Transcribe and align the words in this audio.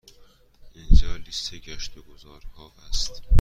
اینجا 0.75 1.17
لیست 1.17 1.53
گشت 1.53 1.97
و 1.97 2.01
گذار 2.01 2.41
ها 2.43 2.71
است. 2.89 3.21